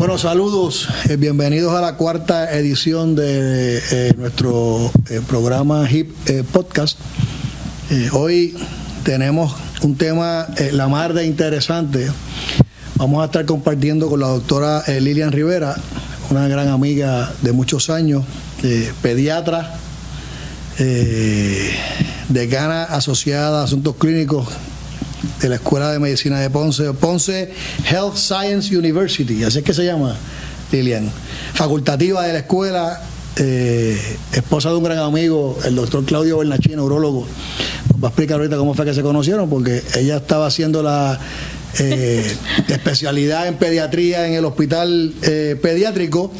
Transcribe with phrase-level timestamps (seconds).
[0.00, 6.10] Bueno, saludos, eh, bienvenidos a la cuarta edición de eh, nuestro eh, programa HIP
[6.52, 6.98] Podcast.
[8.12, 8.56] hoy
[9.04, 12.10] tenemos un tema la más de interesante.
[12.94, 15.76] Vamos a estar compartiendo con la doctora Lilian Rivera,
[16.30, 18.24] una gran amiga de muchos años,
[19.02, 19.74] pediatra,
[22.30, 24.48] decana asociada a asuntos clínicos
[25.40, 27.52] de la Escuela de Medicina de Ponce, Ponce
[27.88, 30.16] Health Science University, así es que se llama
[30.72, 31.10] Lilian,
[31.54, 33.00] facultativa de la escuela,
[33.36, 33.98] eh,
[34.32, 37.26] esposa de un gran amigo, el doctor Claudio Bernachino, urologo.
[37.90, 41.18] Nos va a explicar ahorita cómo fue que se conocieron, porque ella estaba haciendo la
[41.78, 42.36] eh,
[42.68, 46.32] especialidad en pediatría en el hospital eh, pediátrico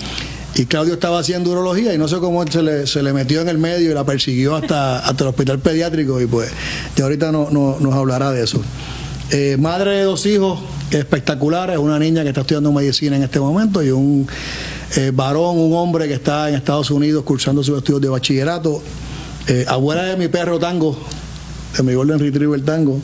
[0.54, 3.48] y Claudio estaba haciendo urología y no sé cómo se le, se le metió en
[3.48, 6.50] el medio y la persiguió hasta, hasta el hospital pediátrico y pues
[6.96, 8.60] de ahorita no, nos hablará de eso.
[9.30, 10.58] Eh, madre de dos hijos
[10.90, 14.26] espectaculares, una niña que está estudiando medicina en este momento y un
[14.96, 18.82] eh, varón, un hombre que está en Estados Unidos cursando sus estudios de bachillerato.
[19.46, 20.98] Eh, abuela de mi perro Tango,
[21.76, 22.98] de mi Golden Retriever Tango.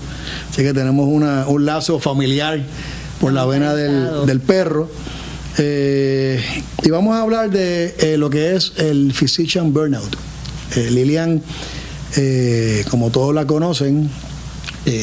[0.51, 2.61] Así que tenemos una, un lazo familiar
[3.21, 4.89] por la vena del, del perro.
[5.59, 6.43] Eh,
[6.83, 10.17] y vamos a hablar de eh, lo que es el Physician Burnout.
[10.77, 11.43] Eh, Lilian,
[12.91, 14.11] como todos la conocen,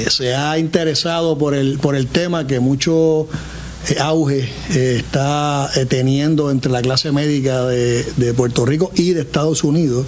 [0.09, 3.27] se ha interesado por el, por el tema que mucho
[3.99, 10.07] auge está teniendo entre la clase médica de, de Puerto Rico y de Estados Unidos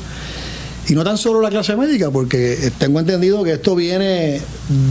[0.87, 4.39] y no tan solo la clase médica, porque tengo entendido que esto viene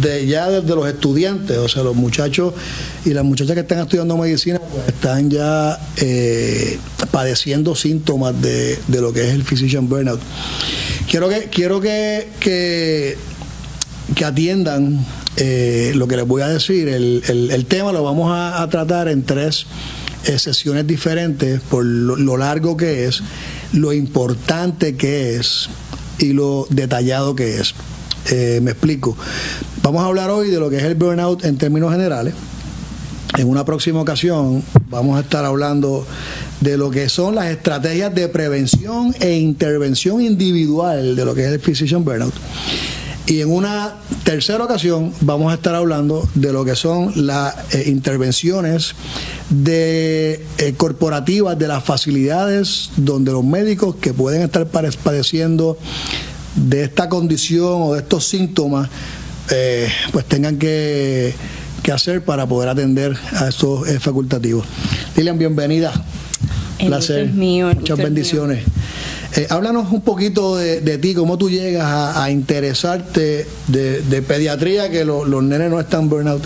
[0.00, 2.52] de ya desde los estudiantes, o sea, los muchachos
[3.04, 6.78] y las muchachas que están estudiando medicina pues, están ya eh,
[7.12, 10.20] padeciendo síntomas de, lo que es el physician burnout.
[11.08, 13.16] Quiero que, quiero que, que,
[14.24, 15.04] atiendan
[15.36, 16.88] eh, lo que les voy a decir.
[16.88, 19.66] El, tema lo vamos a, tratar en tres
[20.24, 23.22] eh, sesiones diferentes por lo largo que es,
[23.72, 25.68] lo importante que es
[26.18, 27.74] y lo detallado que es.
[28.30, 29.16] Eh, me explico.
[29.82, 32.34] Vamos a hablar hoy de lo que es el burnout en términos generales.
[33.36, 36.06] En una próxima ocasión vamos a estar hablando
[36.60, 41.52] de lo que son las estrategias de prevención e intervención individual de lo que es
[41.52, 42.34] el physician burnout.
[43.26, 47.84] Y en una tercera ocasión vamos a estar hablando de lo que son las eh,
[47.86, 48.94] intervenciones
[49.48, 55.78] de eh, corporativas de las facilidades donde los médicos que pueden estar padeciendo
[56.54, 58.90] de esta condición o de estos síntomas
[59.50, 61.34] eh, pues tengan que,
[61.92, 64.64] hacer para poder atender a estos facultativos.
[65.16, 65.92] Lilian, bienvenida.
[66.78, 67.28] Placer.
[67.28, 68.64] Muchas bendiciones.
[69.36, 75.42] Eh, háblanos un poquito de, ti, cómo tú llegas a, interesarte de, pediatría, que los
[75.42, 76.44] nenes no están burnout.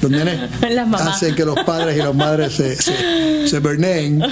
[0.00, 0.50] Los nenes
[0.94, 2.76] hacen que los padres y las madres se,
[3.48, 4.22] se, burneen.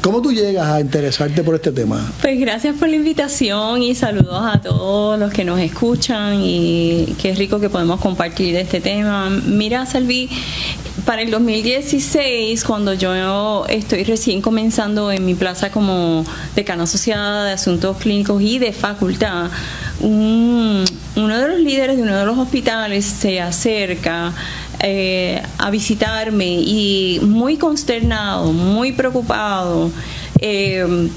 [0.00, 2.12] ¿Cómo tú llegas a interesarte por este tema?
[2.20, 7.34] Pues gracias por la invitación y saludos a todos los que nos escuchan y qué
[7.34, 9.30] rico que podemos compartir este tema.
[9.30, 10.28] Mira, Salvi,
[11.04, 17.52] para el 2016, cuando yo estoy recién comenzando en mi plaza como decano asociada de
[17.52, 19.50] asuntos clínicos y de facultad,
[21.16, 24.32] uno de los líderes de uno de los hospitales se acerca
[24.80, 29.90] eh, a visitarme y muy consternado, muy preocupado.
[30.40, 31.08] Eh,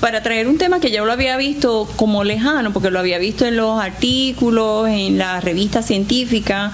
[0.00, 3.46] para traer un tema que yo lo había visto como lejano, porque lo había visto
[3.46, 6.72] en los artículos, en la revista científica,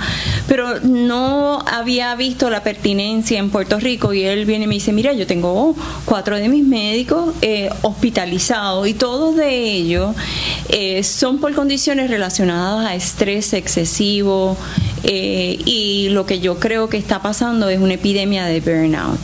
[0.48, 4.14] pero no había visto la pertinencia en Puerto Rico.
[4.14, 8.88] Y él viene y me dice, mira, yo tengo cuatro de mis médicos eh, hospitalizados
[8.88, 10.16] y todos de ellos
[10.68, 14.56] eh, son por condiciones relacionadas a estrés excesivo
[15.04, 19.20] eh, y lo que yo creo que está pasando es una epidemia de burnout.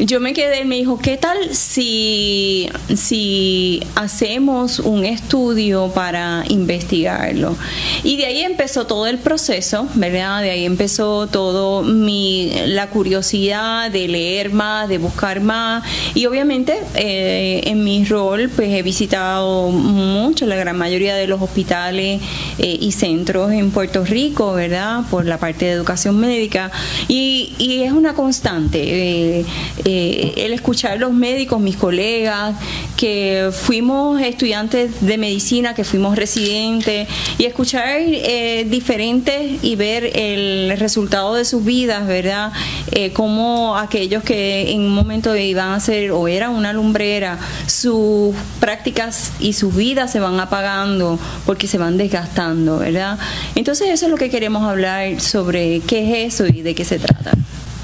[0.00, 7.54] Yo me quedé, me dijo, ¿qué tal si, si hacemos un estudio para investigarlo?
[8.02, 10.40] Y de ahí empezó todo el proceso, ¿verdad?
[10.40, 15.84] De ahí empezó todo mi, la curiosidad de leer más, de buscar más.
[16.14, 21.42] Y obviamente eh, en mi rol, pues he visitado mucho, la gran mayoría de los
[21.42, 22.22] hospitales
[22.58, 25.02] eh, y centros en Puerto Rico, ¿verdad?
[25.10, 26.70] Por la parte de educación médica.
[27.06, 29.40] Y, y es una constante.
[29.40, 29.44] Eh,
[29.92, 32.54] eh, el escuchar los médicos, mis colegas,
[32.96, 37.08] que fuimos estudiantes de medicina, que fuimos residentes,
[37.38, 42.52] y escuchar eh, diferentes y ver el resultado de sus vidas, ¿verdad?
[42.92, 48.34] Eh, como aquellos que en un momento iban a ser o eran una lumbrera, sus
[48.60, 53.18] prácticas y sus vidas se van apagando porque se van desgastando, ¿verdad?
[53.54, 56.98] Entonces eso es lo que queremos hablar sobre qué es eso y de qué se
[56.98, 57.32] trata.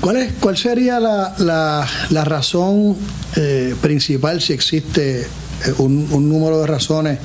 [0.01, 2.97] ¿Cuál, es, cuál sería la, la, la razón
[3.35, 5.27] eh, principal si existe eh,
[5.79, 7.19] un, un, número de razones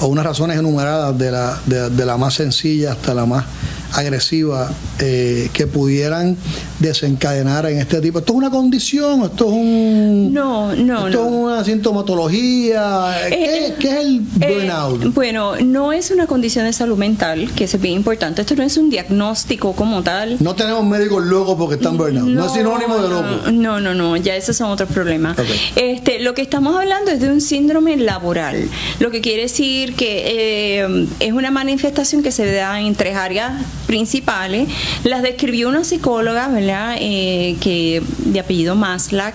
[0.00, 3.44] o unas razones enumeradas de la, de, de la más sencilla hasta la más
[3.92, 6.36] agresiva eh, que pudieran
[6.78, 8.18] desencadenar en este tipo.
[8.20, 9.22] ¿Esto es una condición?
[9.22, 10.32] ¿Esto es un.?
[10.32, 11.06] No, no.
[11.08, 13.16] ¿Esto es una sintomatología?
[13.28, 15.04] ¿Qué, Eh, qué es el burnout?
[15.04, 18.42] Eh, bueno, no es una condición de salud mental, que es bien importante.
[18.42, 20.36] Esto no es un diagnóstico como tal.
[20.40, 22.28] no tenemos médicos locos porque están burnout.
[22.28, 23.50] No, es sinónimo de loco.
[23.52, 25.36] No, no, no, ya esos son otros problemas.
[25.76, 28.68] Este, lo que estamos hablando es de un síndrome laboral,
[29.00, 33.52] lo que quiere decir que eh, es una manifestación que se da en tres áreas
[33.88, 34.68] principales.
[35.02, 36.96] Las describió una psicóloga, ¿verdad?
[37.00, 39.34] Eh, que de apellido Maslach.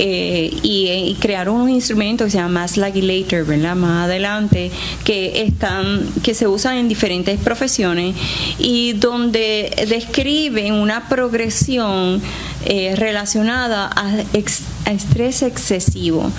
[0.00, 3.74] eh, y, y crearon unos instrumentos que se llaman Maslach y Later, ¿verdad?
[3.74, 4.70] Más adelante,
[5.02, 8.14] que están, que se usan en diferentes profesiones
[8.58, 12.20] y donde describen una progresión
[12.64, 16.30] eh, relacionada a estrés excesivo.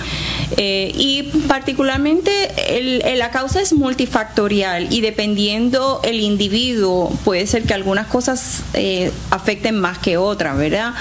[0.57, 2.31] Eh, y particularmente
[2.79, 9.11] el- la causa es multifactorial y dependiendo el individuo puede ser que algunas cosas eh,
[9.29, 10.93] afecten más que otras, ¿verdad?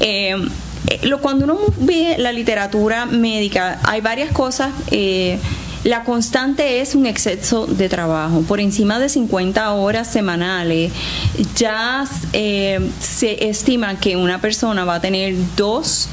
[0.00, 0.36] Eh,
[0.88, 4.70] eh, lo, cuando uno ve la literatura médica, hay varias cosas.
[4.90, 5.38] eh,
[5.84, 8.42] la constante es un exceso de trabajo.
[8.42, 10.92] Por encima de 50 horas semanales,
[11.56, 16.08] ya eh, se estima que una persona va a tener dos,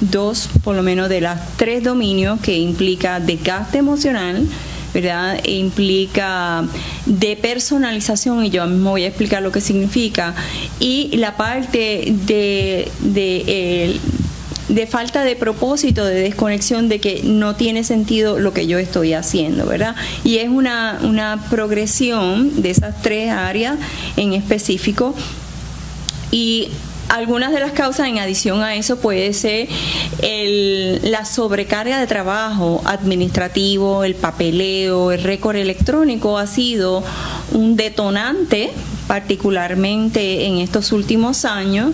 [0.00, 4.46] dos por lo menos de las tres dominios que implica desgaste emocional,
[4.92, 5.40] ¿verdad?
[5.44, 6.64] E implica
[7.06, 10.34] depersonalización, y yo mismo voy a explicar lo que significa,
[10.80, 14.00] y la parte de, de
[14.68, 19.12] de falta de propósito, de desconexión, de que no tiene sentido lo que yo estoy
[19.12, 19.94] haciendo, ¿verdad?
[20.24, 23.78] Y es una, una progresión de esas tres áreas
[24.16, 25.14] en específico.
[26.32, 26.70] Y
[27.08, 29.68] algunas de las causas en adición a eso puede ser
[30.22, 37.02] el- la sobrecarga de trabajo administrativo, el papeleo, el récord electrónico ha sido
[37.52, 38.70] un detonante
[39.06, 41.92] particularmente en estos últimos años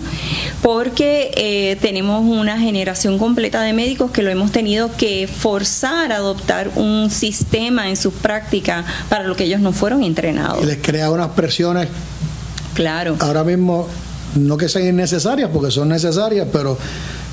[0.63, 6.15] porque eh, tenemos una generación completa de médicos que lo hemos tenido que forzar a
[6.15, 10.63] adoptar un sistema en sus prácticas para lo que ellos no fueron entrenados.
[10.63, 11.87] Y les crea unas presiones
[12.73, 13.15] Claro.
[13.19, 13.87] ahora mismo,
[14.35, 16.77] no que sean innecesarias, porque son necesarias, pero,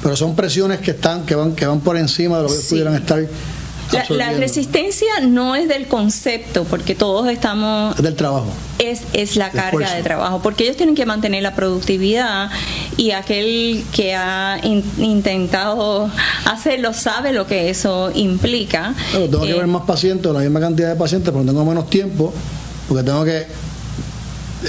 [0.02, 2.66] pero son presiones que están, que van, que van por encima de lo que Sí.
[2.70, 3.20] pudieran estar.
[3.92, 8.46] La, la resistencia no es del concepto, porque todos estamos Es del trabajo.
[8.78, 9.94] es, es la carga esfuerzo.
[9.96, 12.50] de trabajo, porque ellos tienen que mantener la productividad
[12.96, 16.08] y aquel que ha in- intentado
[16.44, 18.94] hacerlo sabe lo que eso implica.
[19.10, 21.90] Claro, tengo que Eh, ver más pacientes, la misma cantidad de pacientes, pero tengo menos
[21.90, 22.32] tiempo,
[22.86, 23.46] porque tengo que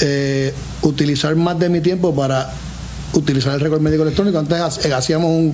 [0.01, 2.51] eh, utilizar más de mi tiempo para
[3.13, 4.39] utilizar el récord médico electrónico.
[4.39, 5.54] Antes ha- hacíamos un.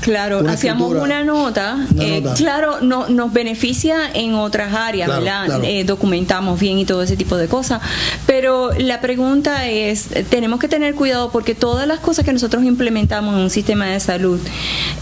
[0.00, 2.34] Claro, una hacíamos escritura, una nota, una eh, nota.
[2.34, 5.44] claro, no, nos beneficia en otras áreas, Claro, ¿verdad?
[5.46, 5.64] claro.
[5.64, 7.80] Eh, documentamos bien y todo ese tipo de cosas,
[8.26, 13.34] pero la pregunta es, tenemos que tener cuidado porque todas las cosas que nosotros implementamos
[13.34, 14.40] en un sistema de salud,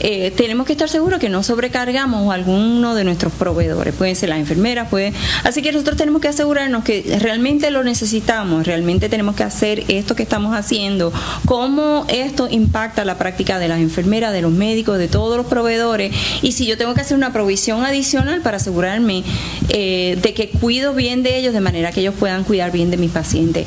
[0.00, 4.28] eh, tenemos que estar seguros que no sobrecargamos a alguno de nuestros proveedores, pueden ser
[4.28, 5.14] las enfermeras, pueden...
[5.42, 10.14] Así que nosotros tenemos que asegurarnos que realmente lo necesitamos, realmente tenemos que hacer esto
[10.14, 11.12] que estamos haciendo,
[11.46, 16.14] cómo esto impacta la práctica de las enfermeras, de los médicos, de todos los proveedores,
[16.42, 19.24] y si yo tengo que hacer una provisión adicional para asegurarme
[19.70, 22.96] eh, de que cuido bien de ellos de manera que ellos puedan cuidar bien de
[22.96, 23.66] mis pacientes.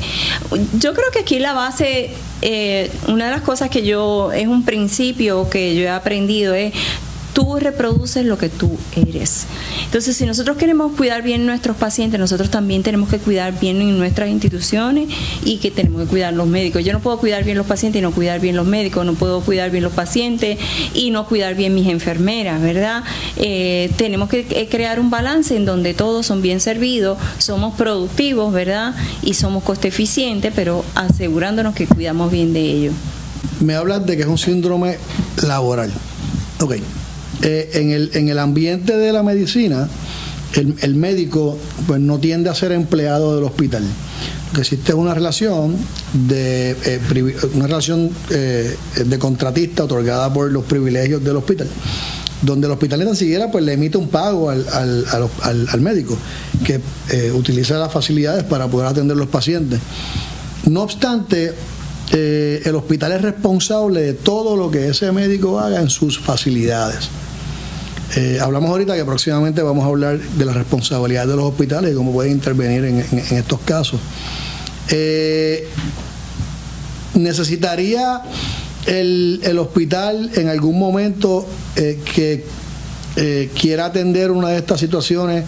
[0.78, 2.10] Yo creo que aquí la base,
[2.42, 6.72] eh, una de las cosas que yo, es un principio que yo he aprendido es
[7.38, 9.46] tú reproduces lo que tú eres.
[9.84, 13.96] Entonces, si nosotros queremos cuidar bien nuestros pacientes, nosotros también tenemos que cuidar bien en
[13.96, 15.08] nuestras instituciones
[15.44, 16.84] y que tenemos que cuidar los médicos.
[16.84, 19.40] Yo no puedo cuidar bien los pacientes y no cuidar bien los médicos, no puedo
[19.40, 20.58] cuidar bien los pacientes
[20.94, 23.04] y no cuidar bien mis enfermeras, ¿verdad?
[23.36, 28.52] Eh, tenemos que eh, crear un balance en donde todos son bien servidos, somos productivos,
[28.52, 28.96] ¿verdad?
[29.22, 32.94] Y somos coste eficientes, pero asegurándonos que cuidamos bien de ellos.
[33.60, 34.98] Me hablas de que es un síndrome
[35.46, 35.92] laboral.
[36.58, 36.78] Ok.
[37.42, 39.88] Eh, en, el, en el ambiente de la medicina,
[40.54, 43.84] el, el médico pues no tiende a ser empleado del hospital.
[44.58, 45.76] Existe una relación
[46.26, 47.00] de eh,
[47.54, 51.68] una relación eh, de contratista otorgada por los privilegios del hospital
[52.40, 55.04] donde el hospital ni tan siquiera pues le emite un pago al, al,
[55.42, 56.16] al- al- médico
[56.64, 56.80] que
[57.32, 59.80] utiliza las facilidades para poder atender los pacientes.
[60.66, 61.52] No obstante,
[62.12, 67.08] el hospital es responsable de todo lo que ese médico haga en sus facilidades.
[68.16, 71.94] Eh, hablamos ahorita que próximamente vamos a hablar de la responsabilidad de los hospitales y
[71.94, 72.98] cómo pueden intervenir en,
[73.30, 74.00] estos casos.
[74.88, 75.68] Eh,
[77.14, 78.22] necesitaría
[78.86, 81.46] el, el hospital en algún momento
[81.76, 82.46] eh, que
[83.16, 85.44] eh, quiera atender una de estas situaciones,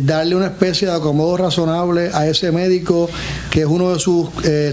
[0.00, 3.08] darle una especie de acomodo razonable a ese médico
[3.50, 4.30] que es uno de sus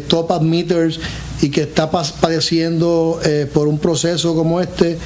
[0.07, 1.01] top admitters
[1.41, 3.19] y que está padeciendo
[3.53, 4.97] por un proceso como este?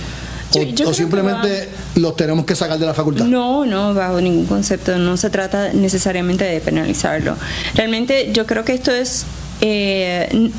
[0.55, 3.25] Yo- o, yo o simplemente los tenemos que sacar de la facultad.
[3.25, 4.97] No, no, bajo ningún concepto.
[4.97, 7.35] No se trata necesariamente de penalizarlo.
[7.75, 9.25] Realmente yo creo que esto es...
[9.61, 10.51] eh,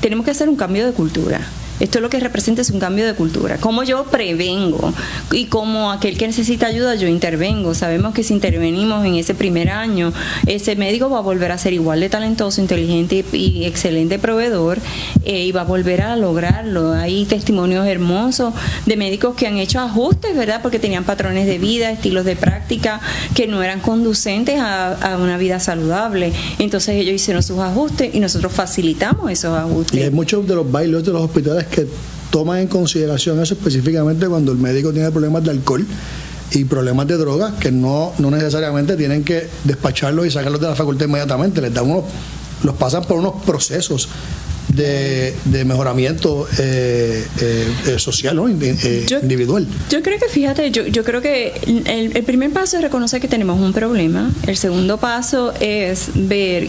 [0.00, 1.40] tenemos que hacer un cambio de cultura.
[1.82, 3.56] Esto lo que representa es un cambio de cultura.
[3.56, 4.94] Como yo prevengo
[5.32, 7.74] y como aquel que necesita ayuda yo intervengo.
[7.74, 10.12] Sabemos que si intervenimos en ese primer año,
[10.46, 14.78] ese médico va a volver a ser igual de talentoso, inteligente y, excelente proveedor
[15.24, 16.92] eh, y va a volver a lograrlo.
[16.92, 18.54] Hay testimonios hermosos
[18.86, 20.62] de médicos que han hecho ajustes, ¿verdad?
[20.62, 23.00] Porque tenían patrones de vida, estilos de práctica
[23.34, 26.32] que no eran conducentes a, a una vida saludable.
[26.60, 29.98] Entonces ellos hicieron sus ajustes y nosotros facilitamos esos ajustes.
[29.98, 31.86] Y hay muchos de los bailos de los hospitales que
[32.30, 35.84] toman en consideración eso específicamente cuando el médico tiene problemas de alcohol
[36.52, 40.74] y problemas de drogas que no, no necesariamente tienen que despacharlos y sacarlos de la
[40.76, 42.04] facultad inmediatamente, les dan unos,
[42.62, 44.08] los pasan por unos procesos
[44.68, 49.66] de, de mejoramiento eh, eh, eh, social, eh, Yo- individual.
[49.90, 53.28] Yo creo que, fíjate, yo, yo creo que el, el primer paso es reconocer que
[53.28, 54.30] tenemos un problema.
[54.46, 56.68] El segundo paso es ver,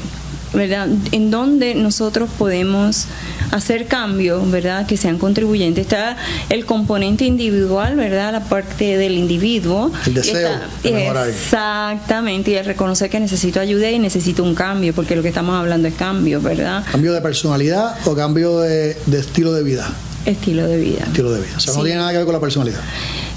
[0.54, 3.06] ¿verdad?, en dónde nosotros podemos
[3.52, 5.84] hacer cambios, ¿verdad?, que sean contribuyentes.
[5.84, 6.18] Está
[6.50, 9.92] el componente individual, ¿verdad?, la parte del individuo.
[10.06, 11.28] El deseo Está- de mejorar.
[11.30, 15.56] Exactamente, y el reconocer que necesito ayuda y necesito un cambio, porque lo que estamos
[15.56, 16.84] hablando es cambio, ¿verdad?
[16.92, 19.90] ¿Cambio de personalidad o cambio de, de estilo de vida?
[20.26, 21.04] Estilo de vida.
[21.06, 21.54] Estilo de vida.
[21.58, 22.80] O sea, no tiene nada que ver con la personalidad.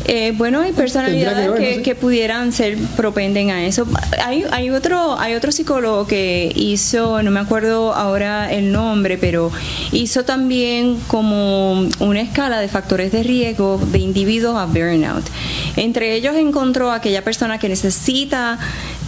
[0.09, 3.87] Eh, bueno, hay personalidades que pudieran ser propenden a eso.
[4.25, 9.51] Hay, hay otro hay otro psicólogo que hizo, no me acuerdo ahora el nombre, pero
[9.91, 15.25] hizo también como una escala de factores de riesgo de individuos a burnout.
[15.77, 18.59] Entre ellos encontró a aquella persona que necesita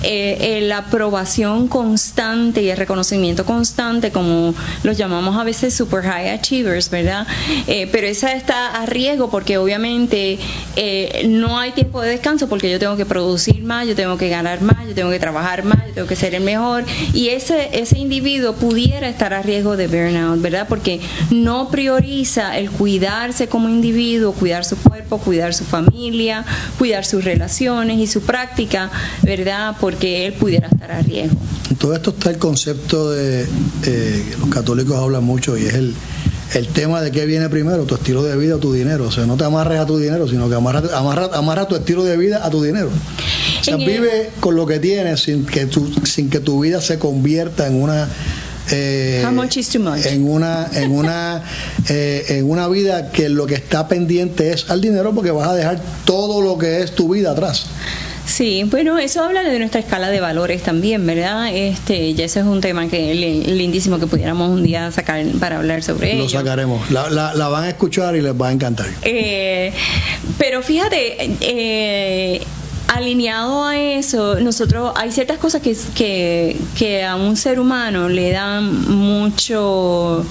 [0.02, 6.02] eh, eh, la aprobación constante y el reconocimiento constante, como los llamamos a veces super
[6.02, 7.26] high achievers, ¿verdad?
[7.66, 10.38] Eh, pero esa está a riesgo porque obviamente
[10.76, 14.28] eh, no hay tiempo de descanso porque yo tengo que producir más, yo tengo que
[14.28, 17.70] ganar más, yo tengo que trabajar más, yo tengo que ser el mejor y ese,
[17.72, 20.66] ese individuo pudiera estar a riesgo de burnout, ¿verdad?
[20.68, 21.00] Porque
[21.30, 26.44] no prioriza el cuidarse como individuo, cuidar su cuerpo, cuidar su familia,
[26.78, 28.90] cuidar sus relaciones y su práctica,
[29.22, 29.76] ¿verdad?
[29.88, 31.38] Porque él pudiera estar a riesgo.
[31.70, 33.46] En todo esto está el concepto de,
[33.86, 35.94] eh, los católicos hablan mucho y es el,
[36.52, 39.06] el tema de qué viene primero, tu estilo de vida o tu dinero.
[39.06, 42.04] O sea, no te amarres a tu dinero, sino que amarra, amarra, amarra tu estilo
[42.04, 42.90] de vida a tu dinero.
[43.60, 46.98] O sea, vive con lo que tienes sin que tu, sin que tu vida se
[46.98, 48.10] convierta en una
[48.70, 50.04] eh, How much is too much?
[50.04, 51.42] en una en una
[51.88, 55.54] eh, en una vida que lo que está pendiente es al dinero porque vas a
[55.54, 57.68] dejar todo lo que es tu vida atrás.
[58.28, 61.48] Sí, bueno, eso habla de nuestra escala de valores también, ¿verdad?
[61.52, 65.56] Este, ya ese es un tema que li- lindísimo que pudiéramos un día sacar para
[65.56, 66.28] hablar sobre Lo ello.
[66.28, 66.90] sacaremos.
[66.90, 68.86] La, la- la van a escuchar y les va a encantar.
[69.02, 69.72] Eh,
[70.36, 72.42] pero fíjate, eh,
[72.88, 78.88] alineado a eso, nosotros hay ciertas cosas que, que, a un ser humano le dan
[78.88, 80.24] mucho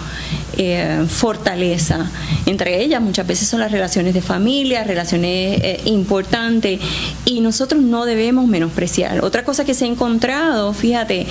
[0.57, 2.09] eh, fortaleza.
[2.45, 6.79] Entre ellas muchas veces son las relaciones de familia, relaciones eh, importantes,
[7.25, 9.23] y nosotros no debemos menospreciar.
[9.23, 11.27] Otra cosa que se ha encontrado, fíjate,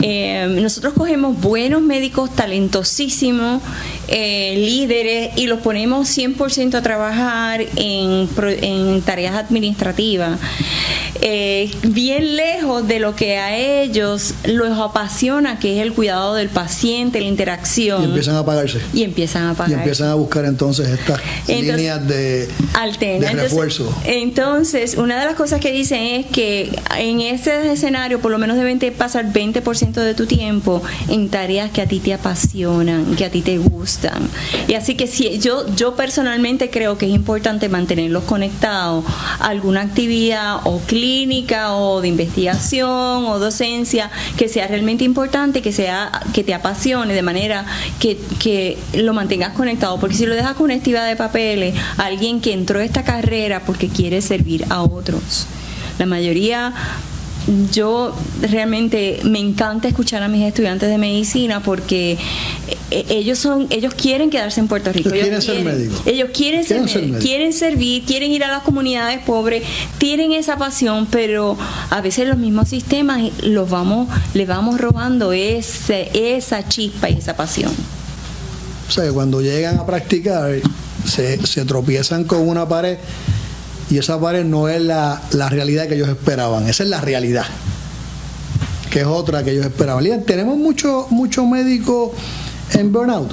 [0.00, 3.62] eh, nosotros cogemos buenos médicos talentosísimos,
[4.08, 8.28] eh, líderes, y los ponemos 100% a trabajar en,
[8.62, 10.38] en tareas administrativas,
[11.20, 16.48] eh, bien lejos de lo que a ellos los apasiona, que es el cuidado del
[16.48, 18.02] paciente, la interacción.
[18.02, 18.80] Y empiezan a apagarse.
[18.92, 19.78] Y empiezan a Y pagar.
[19.78, 23.26] empiezan a buscar entonces estas Entonces, líneas de, alterna.
[23.26, 23.94] de Entonces- refuerzo.
[24.04, 28.56] Entonces, una de las cosas que dicen es que en ese escenario por lo menos
[28.56, 33.24] deben de pasar 20% de tu tiempo en tareas que a ti te apasionan, que
[33.24, 34.28] a ti te gustan.
[34.68, 39.04] Y así que si yo yo personalmente creo que es importante mantenerlos conectados
[39.40, 45.72] a alguna actividad o clínica o de investigación o docencia que sea realmente importante, que
[45.72, 47.64] sea que te apasione de manera
[47.98, 52.40] que, que lo mantengas conectado, porque si lo dejas con una actividad de papeles, alguien
[52.40, 55.46] que entró a esta carrera porque quiere servir a otros.
[55.98, 56.72] La mayoría
[57.72, 62.16] yo realmente me encanta escuchar a mis estudiantes de medicina porque
[62.90, 65.10] eh, ellos son ellos quieren quedarse en Puerto Rico.
[65.10, 66.06] Ellos quieren ser médicos.
[66.06, 67.22] Ellos quieren, Quieren ser médicos.
[67.22, 69.62] quieren servir, quieren ir a las comunidades pobres,
[69.98, 71.56] tienen esa pasión, pero
[71.90, 77.36] a veces los mismos sistemas los vamos, les vamos robando ese, esa chispa y esa
[77.36, 77.72] pasión.
[78.88, 80.52] O sea, que cuando llegan a practicar,
[81.06, 82.98] se, se tropiezan con una pared
[83.90, 87.46] y esa pared no es la, la realidad que ellos esperaban, esa es la realidad,
[88.90, 90.24] que es otra que ellos esperaban.
[90.24, 92.12] Tenemos muchos mucho médicos
[92.72, 93.30] en burnout.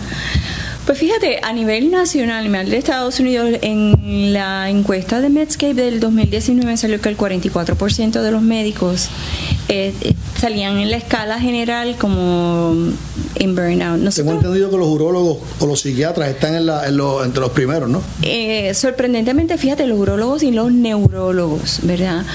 [0.86, 6.76] Pues fíjate, a nivel nacional, de Estados Unidos, en la encuesta de Medscape del 2019
[6.76, 9.10] salió que el 44% de los médicos
[9.68, 9.94] eh,
[10.40, 12.76] salían en la escala general como
[13.36, 14.14] en burnout.
[14.14, 18.02] Tengo entendido que los urólogos o los psiquiatras están en la, entre los primeros, ¿no?
[18.24, 22.26] Eh, sorprendentemente, fíjate, los urólogos y los neurólogos, ¿verdad?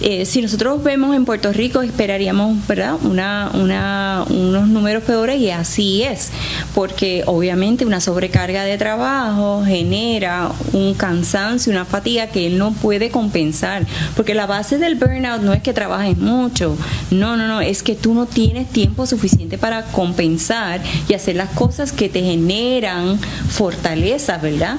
[0.00, 2.94] Eh, si nosotros vemos en Puerto Rico, esperaríamos, ¿verdad?
[3.02, 6.30] Una, una, unos números peores y así es,
[6.74, 13.10] porque obviamente una sobrecarga de trabajo genera un cansancio, una fatiga que él no puede
[13.10, 16.76] compensar, porque la base del burnout no es que trabajes mucho,
[17.10, 21.50] no, no, no, es que tú no tienes tiempo suficiente para compensar y hacer las
[21.50, 24.76] cosas que te generan fortaleza, ¿verdad?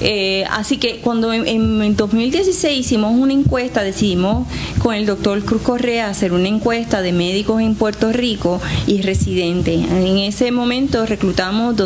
[0.00, 4.46] Eh, así que cuando en, en 2016 hicimos una encuesta, decidimos
[4.78, 9.80] con el doctor Cruz Correa hacer una encuesta de médicos en Puerto Rico y residentes.
[9.90, 11.76] En ese momento reclutamos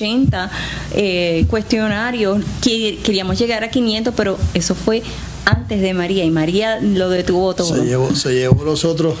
[0.00, 0.50] 280
[0.92, 5.02] eh, cuestionarios, queríamos llegar a 500, pero eso fue
[5.44, 7.74] antes de María y María lo detuvo todo.
[7.74, 9.16] Se llevó, se llevó los otros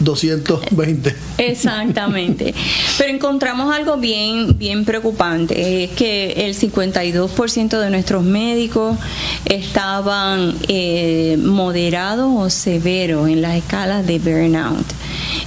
[0.00, 1.14] 220.
[1.38, 2.54] Exactamente.
[2.98, 8.98] Pero encontramos algo bien, bien preocupante, es que el 52% de nuestros médicos
[9.44, 14.86] estaban eh, moderados o severos en las escalas de burnout.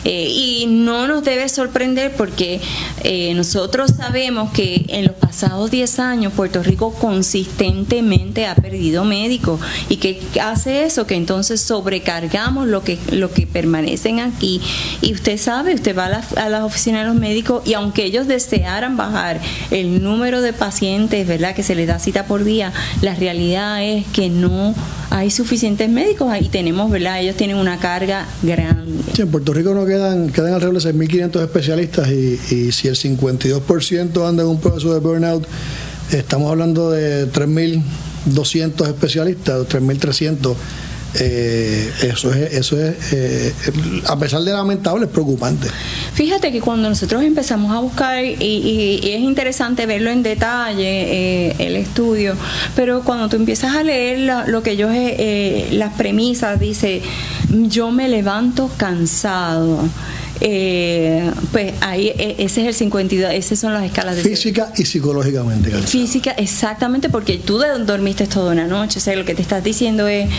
[0.04, 2.62] Eh, y no nos debe sorprender porque
[3.04, 9.60] eh, nosotros sabemos que en los pasados 10 años Puerto Rico consistentemente ha perdido médicos
[9.90, 14.62] y que hace eso, que entonces sobrecargamos lo que, lo que permanecen aquí.
[15.02, 18.28] Y usted sabe, usted va a, a las oficinas de los médicos y aunque ellos
[18.28, 19.40] desearan bajar
[19.72, 21.56] el número de pacientes, ¿verdad?
[21.56, 24.76] Que se les da cita por día, la realidad es que no
[25.10, 27.22] hay suficientes médicos y tenemos, ¿verdad?
[27.22, 29.04] Ellos tienen una carga grande.
[29.14, 34.28] Sí, en Puerto Rico quedan, quedan alrededor de 6.500 especialistas y, y, si el 52%
[34.28, 35.46] anda en un proceso de burnout,
[36.12, 40.56] estamos hablando de 3.200 especialistas, 3.300
[41.16, 43.54] eh, eso es, eso es eh,
[44.06, 45.68] a pesar de lamentable, es preocupante.
[46.14, 51.76] Fíjate que cuando nosotros empezamos a buscar, y, es interesante verlo en detalle, eh, el
[51.76, 52.36] estudio,
[52.76, 54.92] pero cuando tú empiezas a leer lo que ellos,
[55.72, 57.02] las premisas, dice,
[57.50, 59.88] yo me levanto cansado.
[60.40, 65.72] pues ahí ese es el 52, esas son las escalas de física y psicológicamente.
[65.72, 70.08] Física, exactamente, porque tú dormiste toda una noche, o sea, lo que te estás diciendo
[70.08, 70.30] es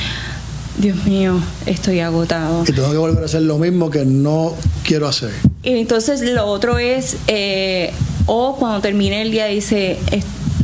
[0.78, 2.62] Dios mío, estoy agotado.
[2.66, 5.32] Y tengo que volver a hacer lo mismo que no quiero hacer.
[5.64, 7.92] Y entonces lo otro es, eh,
[8.26, 9.98] o cuando termine el día dice,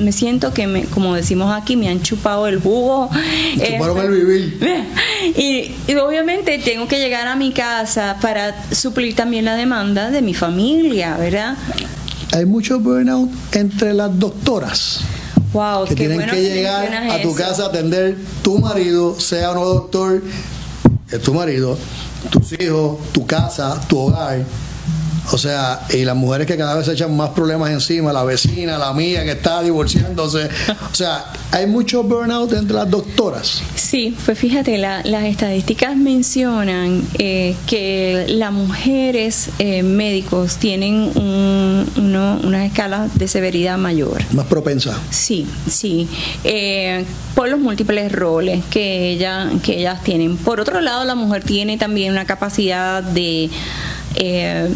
[0.01, 3.11] me siento que, me, como decimos aquí, me han chupado el jugo.
[3.57, 4.59] Chuparon el vivir.
[5.25, 10.21] Y, y, obviamente tengo que llegar a mi casa para suplir también la demanda de
[10.21, 11.57] mi familia, ¿verdad?
[12.33, 15.01] Hay mucho burnout entre las doctoras
[15.89, 20.23] que tienen que llegar a tu casa a atender tu marido, sea o no doctor,
[21.11, 21.79] es tu marido,
[22.31, 24.45] tus hijos, tu casa, tu hogar
[25.33, 28.79] o sea, y las mujeres que cada vez se echan más problemas encima, la vecina,
[28.79, 30.49] la mía que está divorciándose.
[30.91, 33.63] O sea, hay mucho burnout entre las doctoras.
[33.75, 42.67] Sí, pues fíjate, las estadísticas mencionan eh, que las mujeres eh, médicos tienen un, una
[42.67, 44.23] escala de severidad mayor.
[44.33, 44.99] Más propensa.
[45.11, 46.09] Sí, sí.
[46.45, 50.37] Eh, por los múltiples roles que, ella, que ellas tienen.
[50.37, 53.51] Por otro lado, la mujer tiene también una capacidad de
[54.15, 54.69] eh,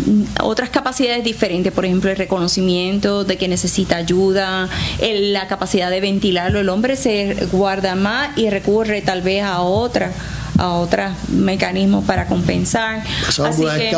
[0.42, 4.68] otras capacidades diferentes, por ejemplo, el reconocimiento de que necesita ayuda,
[5.00, 6.60] la capacidad de ventilarlo.
[6.60, 10.12] El hombre se guarda más y recurre tal vez a otra
[10.58, 13.04] a otros mecanismos para compensar.
[13.28, 13.96] Así que,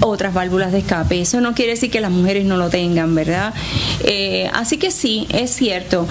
[0.00, 1.20] otras válvulas de escape.
[1.20, 3.52] Eso no quiere decir que las mujeres no lo tengan, ¿verdad?
[4.02, 6.08] Eh, así que sí, es cierto.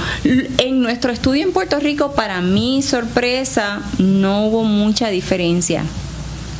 [0.59, 5.83] En nuestro estudio en Puerto Rico, para mi sorpresa, no hubo mucha diferencia.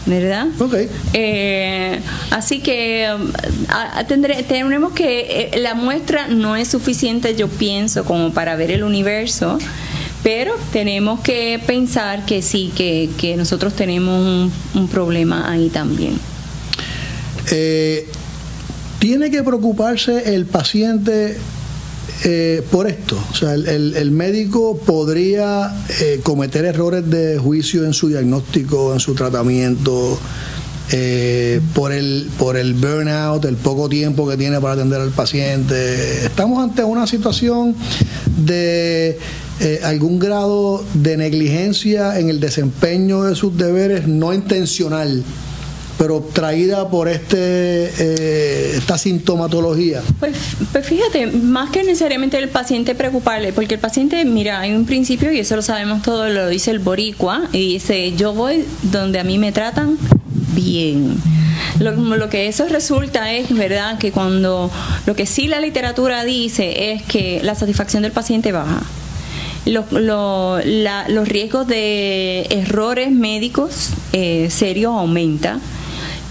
[0.10, 0.48] ¿Verdad?
[0.60, 0.74] Ok.
[1.14, 2.00] Eh,
[2.32, 3.32] así que um,
[4.08, 8.84] tendré, tenemos que, eh, la muestra no es suficiente, yo pienso, como para ver el
[8.84, 9.60] universo,
[10.24, 16.20] pero tenemos que pensar que sí, que, que nosotros tenemos un, problema ahí también.
[17.52, 18.08] Eh,
[18.98, 21.38] ¿Tiene que preocuparse el paciente
[22.24, 23.18] eh, por esto.
[23.32, 29.16] O sea, el, médico podría eh, cometer errores de juicio en su diagnóstico, en su
[29.16, 30.20] tratamiento.
[30.92, 36.26] eh, por, el, por el burnout, el poco tiempo que tiene para atender al paciente.
[36.26, 37.76] Estamos ante una situación
[38.38, 39.20] de
[39.60, 45.24] eh, algún grado de negligencia en el desempeño de sus deberes no intencional
[46.00, 50.02] pero traída por este eh, esta sintomatología?
[50.18, 50.34] Pues,
[50.72, 55.30] pues, fíjate, más que necesariamente el paciente preocuparle, porque el paciente, mira, hay un principio,
[55.30, 59.26] y eso lo sabemos todos, lo dice el boricua, y dice, yo voy donde a
[59.26, 59.98] mí me tratan
[60.56, 61.18] bien.
[61.82, 64.72] Lo, lo, que eso resulta es, ¿verdad?, que cuando
[65.06, 68.84] lo que sí la literatura dice es que la satisfacción del paciente baja.
[69.66, 75.60] Los, los riesgos de errores médicos eh, serios aumenta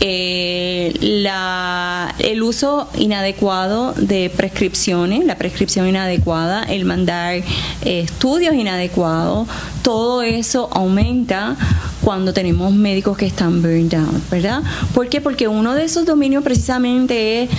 [0.01, 7.45] eh, la, el uso inadecuado de prescripciones, la prescripción inadecuada, el mandar eh,
[7.83, 9.49] estudios inadecuados,
[9.83, 11.57] todo eso aumenta
[12.01, 14.63] cuando tenemos médicos que están burned out, ¿verdad?
[14.95, 15.21] ¿Por qué?
[15.21, 17.51] Porque uno de esos dominios precisamente es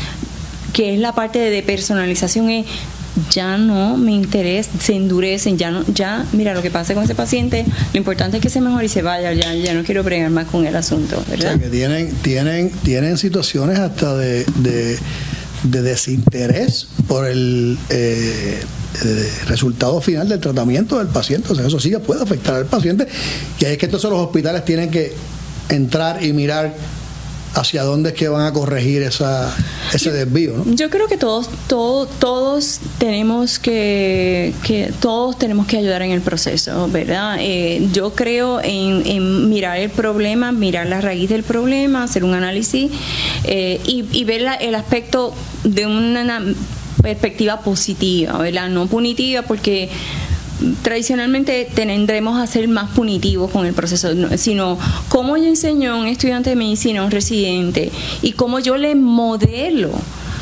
[0.72, 2.50] que es la parte de personalización
[3.30, 7.16] ya no me interesa, se endurecen, ya no, ya, mira lo que pasa con ese
[7.16, 10.30] paciente, lo importante es que se mejore y se vaya, ya, ya no quiero bregar
[10.30, 11.56] más con el asunto, ¿verdad?
[11.56, 15.00] O sea, que tienen, tienen, tienen situaciones hasta de, de,
[15.64, 18.60] desinterés por el eh,
[19.04, 23.08] eh, resultado final del tratamiento del paciente, o sea, eso sí puede afectar al paciente,
[23.60, 25.14] y es que entonces los hospitales tienen que
[25.70, 26.74] entrar y mirar
[27.54, 29.56] hacia dónde es que van a corregir esa,
[29.94, 30.74] ese desvío, ¿no?
[30.74, 36.22] Yo creo que todos, todos, todos tenemos que, que, todos tenemos que ayudar en el
[36.22, 37.38] proceso, ¿verdad?
[37.40, 42.92] Eh, yo creo en, mirar el problema, mirar la raíz del problema, hacer un análisis
[43.44, 45.34] eh, y, y, ver el aspecto
[45.64, 46.42] de una
[47.02, 48.70] perspectiva positiva, ¿verdad?
[48.70, 49.90] No punitiva, porque
[50.82, 56.08] tradicionalmente tendremos a ser más punitivos con el proceso, sino cómo yo enseño a un
[56.08, 57.92] estudiante de medicina, a un residente,
[58.22, 59.92] y cómo yo le modelo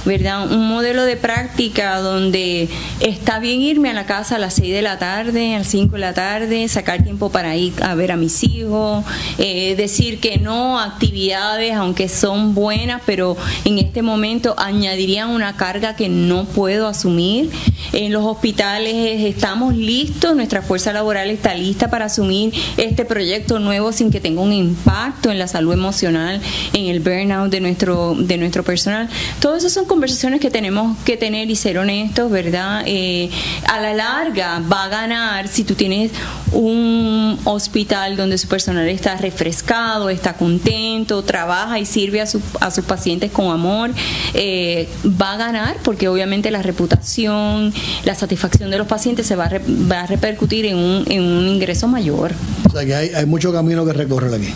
[0.08, 0.50] ¿verdad?
[0.50, 2.70] Un modelo de práctica donde
[3.02, 5.96] está bien irme a la casa a las 6 de la tarde, a las 5
[5.96, 9.04] de la tarde, sacar tiempo para ir a ver a mis hijos,
[9.38, 15.98] eh, decir que no actividades, aunque son buenas, pero en este momento añadirían una carga
[15.98, 17.50] que no puedo asumir.
[17.92, 23.92] En los hospitales estamos listos, nuestra fuerza laboral está lista para asumir este proyecto nuevo
[23.92, 26.40] sin que tenga un impacto en la salud emocional,
[26.72, 29.10] en el burnout de nuestro, de nuestro personal.
[29.42, 32.84] Todo eso son conversaciones que tenemos que tener y ser honestos, ¿verdad?
[32.86, 33.32] Eh,
[33.68, 36.12] a la larga va a ganar si tú tienes
[36.52, 42.86] un hospital donde su personal está refrescado, está contento, trabaja y sirve a, a sus
[42.86, 43.90] pacientes con amor,
[44.36, 44.88] eh,
[45.20, 47.74] va a ganar porque obviamente la reputación,
[48.06, 49.60] la satisfacción de los pacientes se va a,
[49.92, 52.34] va a repercutir en un, en un ingreso mayor.
[52.68, 54.54] O sea que hay, hay mucho camino que recorrer aquí.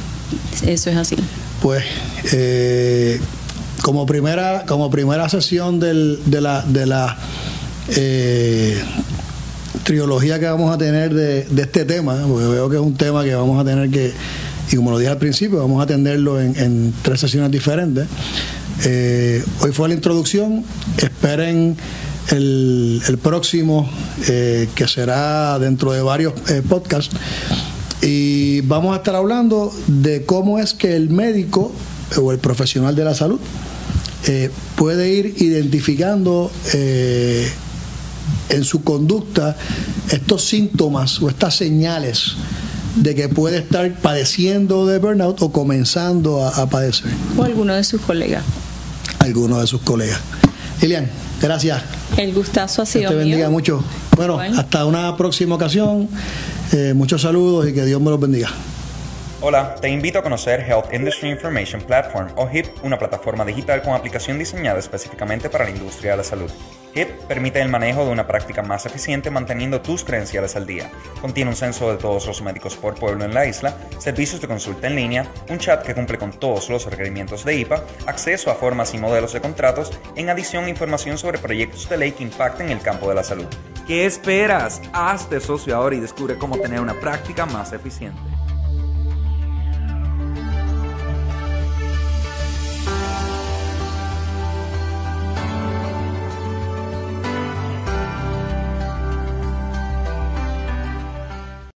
[0.68, 1.16] Eso es así.
[1.64, 1.84] Pues
[2.32, 3.20] eh,
[3.82, 7.18] como primera, como primera sesión de la, de la
[7.90, 8.82] eh,
[9.84, 13.34] trilogía que vamos a tener de, este tema, porque veo que es un tema que
[13.34, 14.14] vamos a tener que,
[14.72, 18.08] y como lo dije al principio, vamos a atenderlo en, tres sesiones diferentes.
[18.86, 20.64] Eh, hoy fue la introducción,
[20.98, 21.76] esperen
[22.30, 23.90] el, próximo,
[24.28, 26.34] eh, que será dentro de varios
[26.70, 27.16] podcasts,
[28.02, 31.72] y vamos a estar hablando de cómo es que el médico
[32.18, 33.40] o el profesional de la salud
[34.28, 37.52] eh, puede ir identificando eh,
[38.50, 39.58] en su conducta
[40.12, 42.36] estos síntomas o estas señales
[42.96, 47.10] de que puede estar padeciendo de burnout o comenzando a, padecer.
[47.38, 48.44] O alguno de sus colegas.
[49.20, 50.20] Alguno de sus colegas.
[50.82, 51.10] Lilian,
[51.42, 51.82] gracias.
[52.18, 53.10] El gustazo ha sido.
[53.10, 53.84] Que te bendiga mucho.
[54.16, 56.10] Bueno, hasta una próxima ocasión.
[56.74, 58.50] Eh, muchos saludos y que Dios me los bendiga.
[59.44, 63.96] Hola, te invito a conocer Health Industry Information Platform o HIP, una plataforma digital con
[63.96, 66.52] aplicación diseñada específicamente para la industria de la salud.
[66.94, 70.92] HIP permite el manejo de una práctica más eficiente manteniendo tus credenciales al día.
[71.22, 74.86] Contiene un censo de todos los médicos por pueblo en la isla, servicios de consulta
[74.86, 78.94] en línea, un chat que cumple con todos los requerimientos de IPA, acceso a formas
[78.94, 83.10] y modelos de contratos, en adición información sobre proyectos de ley que impacten el campo
[83.10, 83.48] de la salud.
[83.88, 84.84] ¿Qué esperas?
[84.94, 88.20] Hazte socio ahora y descubre cómo tener una práctica más eficiente.